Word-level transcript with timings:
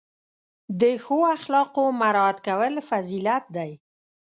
د 0.81 0.83
ښو 1.03 1.17
اخلاقو 1.37 1.83
مراعت 2.01 2.37
کول 2.47 2.73
فضیلت 2.89 3.43
دی. 3.55 3.71